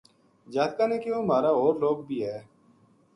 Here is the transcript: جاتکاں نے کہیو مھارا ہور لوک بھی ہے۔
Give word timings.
جاتکاں 0.53 0.87
نے 0.89 0.97
کہیو 1.03 1.21
مھارا 1.25 1.51
ہور 1.59 1.73
لوک 1.81 1.97
بھی 2.07 2.17
ہے۔ 2.25 2.39